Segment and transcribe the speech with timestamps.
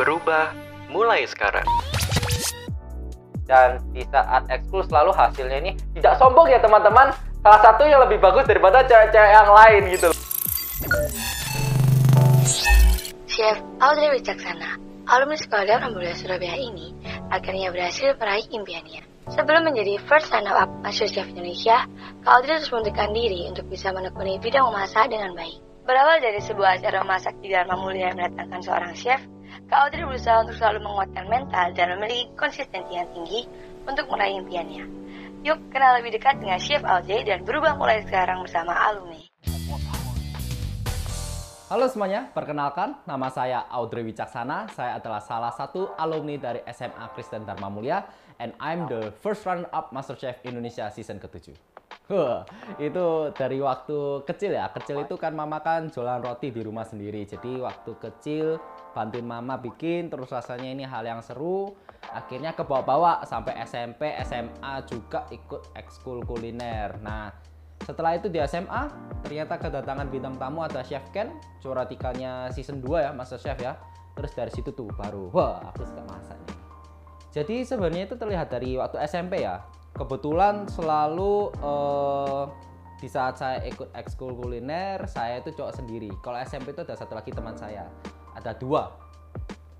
[0.00, 0.56] Berubah
[0.88, 1.68] mulai sekarang.
[3.44, 7.12] Dan di saat ekskul selalu hasilnya ini tidak sombong ya teman-teman.
[7.44, 10.08] Salah satu yang lebih bagus daripada cewek-cewek yang lain gitu.
[13.28, 16.96] Chef Audrey Wicaksana, alumni Sekolah Mulia Surabaya ini
[17.28, 19.04] akhirnya berhasil meraih impiannya.
[19.36, 21.84] Sebelum menjadi first runner-up Master Chef Indonesia,
[22.24, 25.60] Kak Audrey terus membuktikan diri untuk bisa menekuni bidang memasak dengan baik.
[25.90, 29.18] Berawal dari sebuah acara memasak di Dharma Mulia yang mendatangkan seorang chef,
[29.66, 33.50] Kak Audrey berusaha untuk selalu menguatkan mental dan memiliki konsistensi yang tinggi
[33.90, 34.86] untuk meraih impiannya.
[35.42, 39.18] Yuk kenal lebih dekat dengan Chef Audrey dan berubah mulai sekarang bersama alumni.
[41.66, 44.70] Halo semuanya, perkenalkan nama saya Audrey Wicaksana.
[44.70, 48.06] Saya adalah salah satu alumni dari SMA Kristen Dharma Mulia
[48.38, 51.69] and I'm the first runner-up MasterChef Indonesia season ke-7.
[52.90, 54.70] Itu dari waktu kecil ya.
[54.74, 57.22] Kecil itu kan mama kan jualan roti di rumah sendiri.
[57.26, 58.58] Jadi waktu kecil
[58.90, 61.74] bantuin mama bikin terus rasanya ini hal yang seru.
[62.10, 66.98] Akhirnya ke bawah-bawah sampai SMP, SMA juga ikut ekskul kuliner.
[66.98, 67.30] Nah,
[67.84, 68.90] setelah itu di SMA
[69.22, 71.30] ternyata kedatangan bintang tamu ada Chef Ken,
[71.62, 73.78] juara tiganya season 2 ya, Master Chef ya.
[74.16, 76.38] Terus dari situ tuh baru, wah aku suka masak.
[77.30, 79.62] Jadi sebenarnya itu terlihat dari waktu SMP ya
[80.00, 82.48] kebetulan selalu uh,
[82.96, 86.08] di saat saya ikut ekskul kuliner saya itu cowok sendiri.
[86.24, 87.84] Kalau SMP itu ada satu lagi teman saya.
[88.32, 88.96] Ada dua.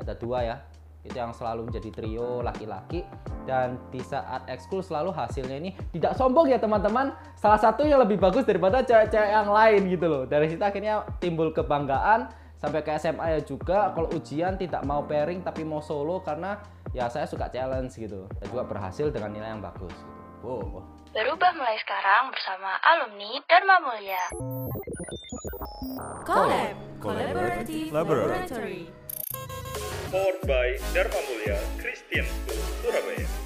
[0.00, 0.56] Ada dua ya.
[1.04, 3.04] Itu yang selalu menjadi trio laki-laki.
[3.48, 7.12] Dan di saat ekskul selalu hasilnya ini tidak sombong ya teman-teman.
[7.36, 10.22] Salah satu yang lebih bagus daripada cewek-cewek yang lain gitu loh.
[10.28, 15.44] Dari situ akhirnya timbul kebanggaan sampai ke SMA ya juga kalau ujian tidak mau pairing
[15.44, 16.56] tapi mau solo karena
[16.96, 18.24] ya saya suka challenge gitu.
[18.40, 20.44] Dan juga berhasil dengan nilai yang bagus gitu.
[20.44, 20.82] wow.
[21.16, 24.24] Berubah mulai sekarang bersama alumni Dharma Mulia.
[26.28, 28.92] Collab Collaborative Laboratory.
[30.12, 33.45] Powered by Dharma Mulia Christian School Surabaya